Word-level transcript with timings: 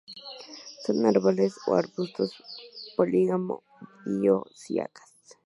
Son 0.83 1.05
árboles 1.05 1.53
o 1.67 1.75
arbustos, 1.75 2.31
Polígamo-dioicas. 2.97 5.09